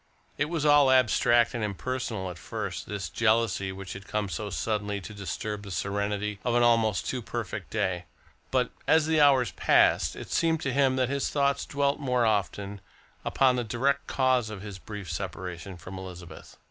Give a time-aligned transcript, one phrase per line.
[0.35, 4.99] It was all abstract and impersonal at first, this jealousy which had come so suddenly
[4.99, 8.05] to disturb the serenity of an almost too perfect day,
[8.49, 12.81] but as the hours passed it seemed to him that his thoughts dwelt more often
[13.23, 16.57] upon the direct cause of his brief separation from Elizabeth.